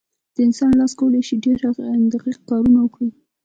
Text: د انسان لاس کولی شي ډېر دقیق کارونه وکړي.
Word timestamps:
د 0.33 0.37
انسان 0.47 0.71
لاس 0.79 0.91
کولی 0.99 1.21
شي 1.27 1.35
ډېر 1.45 1.57
دقیق 2.13 2.39
کارونه 2.49 2.79
وکړي. 2.81 3.09